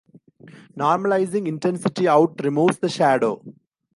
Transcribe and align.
Normalizing 0.75 1.45
intensity 1.47 2.07
out 2.07 2.43
removes 2.43 2.79
the 2.79 2.89
shadow. 2.89 3.39